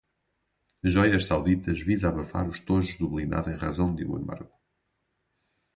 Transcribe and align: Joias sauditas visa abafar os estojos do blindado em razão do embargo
Joias 0.95 1.27
sauditas 1.27 1.83
visa 1.89 2.07
abafar 2.09 2.45
os 2.51 2.55
estojos 2.59 2.95
do 2.99 3.07
blindado 3.11 3.51
em 3.51 3.55
razão 3.63 3.89
do 3.93 4.17
embargo 4.21 4.53